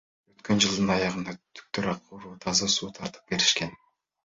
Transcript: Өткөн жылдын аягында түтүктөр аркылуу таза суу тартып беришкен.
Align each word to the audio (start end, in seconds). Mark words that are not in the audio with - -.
Өткөн 0.35 0.61
жылдын 0.63 0.89
аягында 0.93 1.35
түтүктөр 1.41 1.91
аркылуу 1.93 2.33
таза 2.49 2.73
суу 2.79 2.91
тартып 2.99 3.33
беришкен. 3.37 3.79